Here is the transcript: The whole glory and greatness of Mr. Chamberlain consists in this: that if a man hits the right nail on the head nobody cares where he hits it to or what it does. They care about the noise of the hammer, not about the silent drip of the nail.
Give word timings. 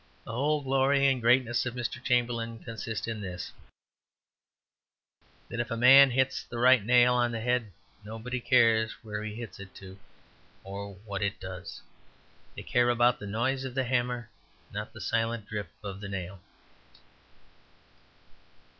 The 0.23 0.31
whole 0.31 0.63
glory 0.63 1.05
and 1.05 1.21
greatness 1.21 1.63
of 1.67 1.75
Mr. 1.75 2.03
Chamberlain 2.03 2.57
consists 2.63 3.05
in 3.07 3.21
this: 3.21 3.51
that 5.47 5.59
if 5.59 5.69
a 5.69 5.77
man 5.77 6.09
hits 6.09 6.41
the 6.43 6.57
right 6.57 6.83
nail 6.83 7.13
on 7.13 7.31
the 7.31 7.39
head 7.39 7.71
nobody 8.03 8.39
cares 8.39 8.93
where 9.03 9.23
he 9.23 9.35
hits 9.35 9.59
it 9.59 9.75
to 9.75 9.99
or 10.63 10.95
what 11.05 11.21
it 11.21 11.39
does. 11.39 11.83
They 12.55 12.63
care 12.63 12.89
about 12.89 13.19
the 13.19 13.27
noise 13.27 13.63
of 13.63 13.75
the 13.75 13.83
hammer, 13.83 14.27
not 14.71 14.81
about 14.85 14.93
the 14.93 15.01
silent 15.01 15.45
drip 15.47 15.69
of 15.83 16.01
the 16.01 16.09
nail. 16.09 16.41